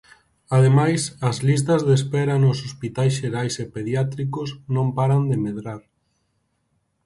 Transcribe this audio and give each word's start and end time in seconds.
Ademais, 0.57 1.01
as 1.29 1.37
listas 1.47 1.81
de 1.87 1.93
espera 1.99 2.35
nos 2.43 2.57
hospitais 2.67 3.13
xerais 3.19 3.53
e 3.63 3.65
pediátricos 3.75 4.49
non 4.75 4.87
paran 4.97 5.23
de 5.31 5.37
medrar. 5.45 5.81